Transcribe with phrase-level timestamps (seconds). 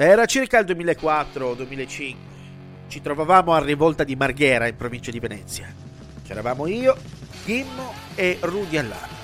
[0.00, 2.14] Era circa il 2004-2005.
[2.86, 5.74] Ci trovavamo a Rivolta di Marghera, in provincia di Venezia.
[6.24, 6.96] C'eravamo io,
[7.44, 9.16] Gimmo e Rudy Allaro.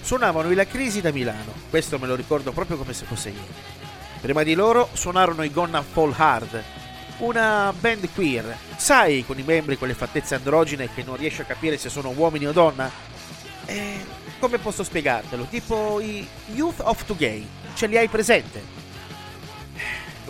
[0.00, 3.54] Suonavano i La Crisi da Milano, questo me lo ricordo proprio come se fosse ieri.
[4.20, 6.60] Prima di loro suonarono i Gonna Fall Hard,
[7.18, 11.44] una band queer, sai, con i membri con le fattezze androgine che non riesci a
[11.44, 12.90] capire se sono uomini o donna?
[13.64, 14.00] Eh,
[14.40, 15.44] come posso spiegartelo?
[15.44, 18.79] Tipo i Youth of Today, ce li hai presente?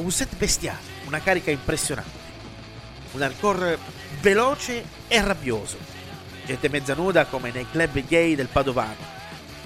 [0.00, 2.18] Un set bestiale, una carica impressionante.
[3.12, 3.78] Un hardcore
[4.20, 5.76] veloce e rabbioso.
[6.46, 9.18] Gente mezza nuda come nei club gay del Padovano.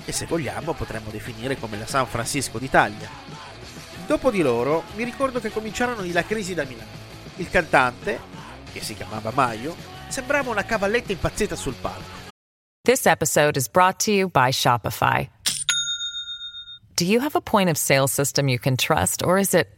[0.05, 3.09] E se vogliamo potremmo definire come la San Francisco d'Italia.
[4.07, 6.91] Dopo di loro mi ricordo che cominciarono la crisi da Milano.
[7.37, 8.19] Il cantante,
[8.73, 9.77] che si chiamava Maio,
[10.09, 12.23] sembrava una cavalletta impazzita sul palco.
[12.83, 15.29] This episode is brought to you by Shopify.
[16.97, 19.69] Do you have a point of sale system you can trust, or is it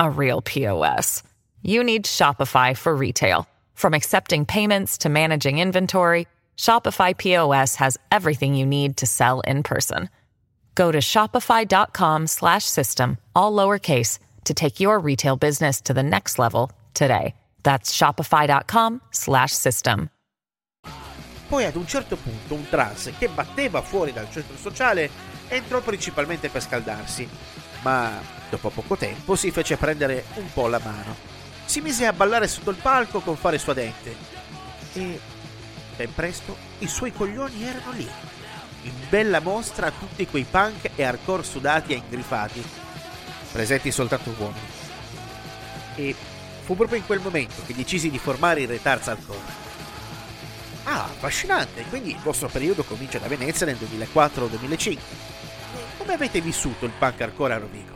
[0.00, 1.22] a real POS?
[1.62, 3.46] You need Shopify for retail.
[3.74, 9.62] From accepting payments to managing inventory, Shopify POS has everything you need to sell in
[9.62, 10.08] person.
[10.74, 16.38] Go to shopify.com slash system, all lowercase, to take your retail business to the next
[16.38, 17.34] level today.
[17.62, 20.10] That's shopify.com slash system.
[21.48, 25.10] Poi ad un certo punto un trans che batteva fuori dal centro sociale
[25.48, 27.28] entrò principalmente per scaldarsi,
[27.82, 31.16] ma dopo poco tempo si fece prendere un po' la mano.
[31.64, 34.14] Si mise a ballare sotto il palco con fare suadente
[34.92, 35.20] e
[35.96, 38.08] ben presto i suoi coglioni erano lì,
[38.82, 42.64] in bella mostra a tutti quei punk e hardcore sudati e ingrifati,
[43.52, 44.78] presenti soltanto uomini.
[45.96, 46.14] E
[46.64, 49.58] fu proprio in quel momento che decisi di formare il Retards Hardcore.
[50.84, 54.98] Ah, affascinante, quindi il vostro periodo comincia da Venezia nel 2004-2005.
[56.10, 57.94] Come avete vissuto il punk hardcore a Rovigo?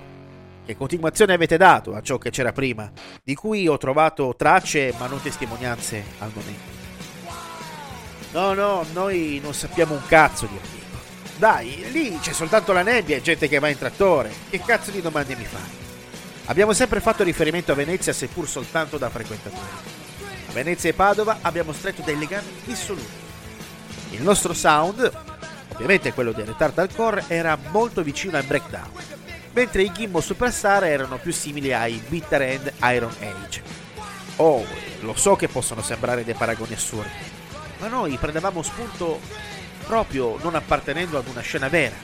[0.65, 2.89] Che continuazione avete dato a ciò che c'era prima,
[3.25, 6.71] di cui ho trovato tracce ma non testimonianze al momento?
[8.31, 10.97] No, no, noi non sappiamo un cazzo di Rovigo.
[11.39, 14.33] Dai, lì c'è soltanto la nebbia e gente che va in trattore.
[14.49, 15.77] Che cazzo di domande mi fai?
[16.45, 19.67] Abbiamo sempre fatto riferimento a Venezia, seppur soltanto da frequentatori.
[20.51, 23.23] A Venezia e Padova abbiamo stretto dei legami dissoluti.
[24.11, 25.34] Il nostro sound,
[25.75, 28.91] ovviamente quello del retard hardcore, era molto vicino al breakdown,
[29.53, 33.63] mentre i Gimmo Superstar erano più simili ai Bitter End Iron Age.
[34.37, 34.65] Oh,
[35.01, 37.11] lo so che possono sembrare dei paragoni assurdi,
[37.79, 39.21] ma noi prendevamo spunto
[39.87, 41.95] proprio non appartenendo ad una scena vera,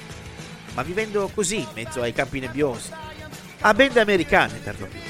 [0.74, 2.90] ma vivendo così in mezzo ai campi nebbiosi,
[3.60, 5.00] a band americane per lo più.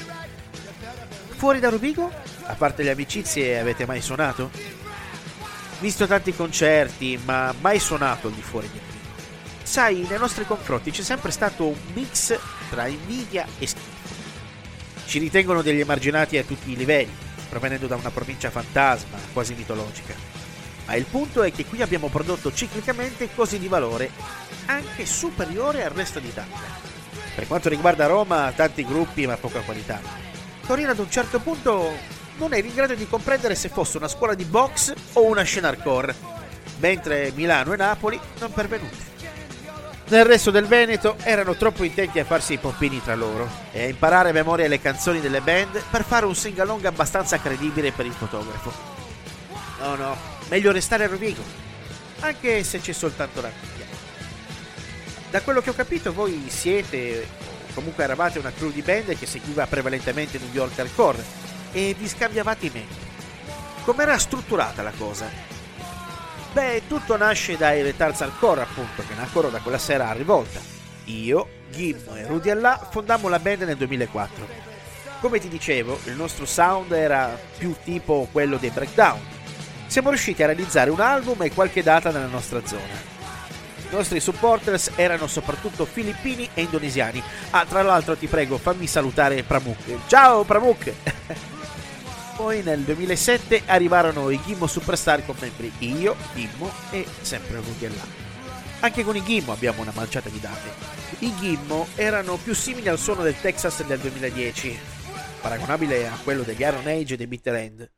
[1.35, 2.11] Fuori da Rubigo,
[2.43, 4.49] a parte le amicizie, avete mai suonato?
[5.81, 8.99] Visto tanti concerti, ma mai suonato al di fuori di qui.
[9.63, 12.37] Sai, nei nostri confronti c'è sempre stato un mix
[12.69, 13.89] tra invidia e schifo.
[15.07, 17.11] Ci ritengono degli emarginati a tutti i livelli,
[17.49, 20.13] provenendo da una provincia fantasma, quasi mitologica.
[20.85, 24.11] Ma il punto è che qui abbiamo prodotto ciclicamente cose di valore
[24.67, 26.59] anche superiore al resto d'Italia.
[27.33, 29.99] Per quanto riguarda Roma, tanti gruppi ma poca qualità.
[30.63, 34.33] Torino ad un certo punto non eri in grado di comprendere se fosse una scuola
[34.33, 36.15] di box o una scena hardcore,
[36.79, 39.09] mentre Milano e Napoli non pervenute.
[40.07, 43.87] Nel resto del Veneto erano troppo intenti a farsi i pompini tra loro e a
[43.87, 48.11] imparare a memoria le canzoni delle band per fare un sing-along abbastanza credibile per il
[48.11, 48.73] fotografo.
[49.79, 50.17] No, no,
[50.49, 51.43] meglio restare a Rovigo,
[52.21, 53.85] anche se c'è soltanto la media.
[55.29, 57.27] Da quello che ho capito voi siete,
[57.69, 61.40] o comunque eravate una crew di band che seguiva prevalentemente New York Hardcore
[61.71, 63.09] e vi scambiavate i membri.
[63.83, 65.27] Com'era strutturata la cosa?
[66.53, 70.59] Beh, tutto nasce dai Retards Hardcore, appunto, che nacquero da quella sera a rivolta.
[71.05, 74.47] Io, Gimmo e Rudy Allah fondammo la band nel 2004.
[75.21, 79.19] Come ti dicevo, il nostro sound era più tipo quello dei breakdown.
[79.87, 83.09] Siamo riusciti a realizzare un album e qualche data nella nostra zona.
[83.89, 87.21] I nostri supporters erano soprattutto filippini e indonesiani.
[87.51, 90.07] Ah, tra l'altro ti prego, fammi salutare Pramuk.
[90.07, 90.93] Ciao Pramuk!
[92.35, 98.29] Poi nel 2007 arrivarono i Gimmo Superstar con membri io, Gimmo e sempre là.
[98.79, 100.69] Anche con i Gimmo abbiamo una manciata di date.
[101.19, 104.79] I Gimmo erano più simili al suono del Texas del 2010,
[105.41, 107.91] paragonabile a quello degli Iron Age e dei Bitter End.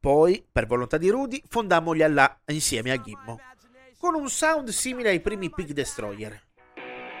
[0.00, 3.38] Poi, per volontà di Rudy, fondammo gli Allah insieme a Gimmo
[4.04, 6.38] con un sound simile ai primi Pig Destroyer.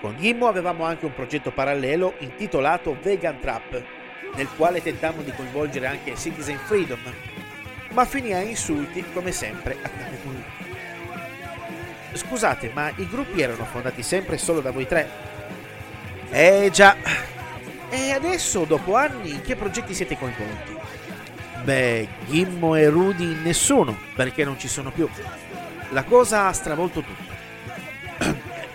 [0.02, 4.03] Con Gimmo avevamo anche un progetto parallelo intitolato Vegan Trap,
[4.34, 7.00] nel quale tentammo di coinvolgere anche Citizen Freedom,
[7.92, 10.44] ma finì a insulti come sempre accade con
[12.14, 15.08] Scusate, ma i gruppi erano fondati sempre solo da voi tre?
[16.30, 16.96] Eh già.
[17.90, 20.76] E adesso, dopo anni, in che progetti siete coinvolti?
[21.62, 25.08] Beh, Gimmo e Rudy nessuno, perché non ci sono più.
[25.90, 27.32] La cosa ha stravolto tutto.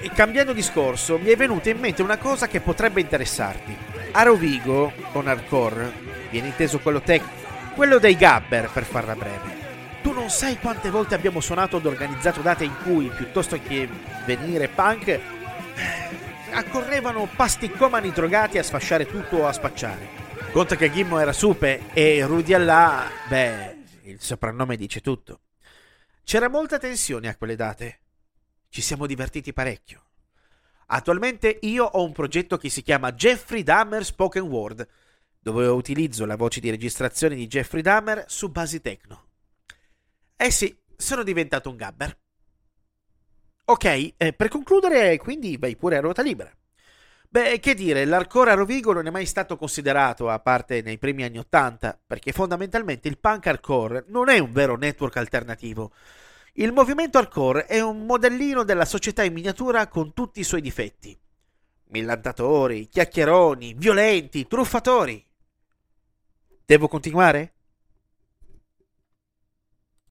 [0.14, 3.89] Cambiando discorso, mi è venuta in mente una cosa che potrebbe interessarti.
[4.12, 5.92] A Rovigo, con hardcore,
[6.32, 9.58] viene inteso quello tecnico, quello dei gabber per farla breve.
[10.02, 13.88] Tu non sai quante volte abbiamo suonato ed organizzato date in cui, piuttosto che
[14.26, 15.20] venire punk,
[16.52, 20.08] accorrevano pasticcomani drogati a sfasciare tutto o a spacciare.
[20.52, 25.42] Conta che Gimmo era Supe e Rudy Allah, beh, il soprannome dice tutto.
[26.24, 28.00] C'era molta tensione a quelle date.
[28.70, 30.09] Ci siamo divertiti parecchio.
[30.92, 34.88] Attualmente io ho un progetto che si chiama Jeffrey Dahmer Spoken Word,
[35.40, 39.26] dove utilizzo la voce di registrazione di Jeffrey Dahmer su basi techno.
[40.36, 42.18] Eh sì, sono diventato un gabber.
[43.66, 46.52] Ok, eh, per concludere, quindi vai pure a ruota libera.
[47.32, 51.24] Beh, che dire, l'hardcore a Rovigo non è mai stato considerato, a parte nei primi
[51.24, 55.92] anni Ottanta, perché fondamentalmente il punk hardcore non è un vero network alternativo.
[56.54, 61.18] Il movimento hardcore è un modellino della società in miniatura con tutti i suoi difetti.
[61.90, 65.26] Millantatori, chiacchieroni, violenti, truffatori.
[66.66, 67.54] Devo continuare?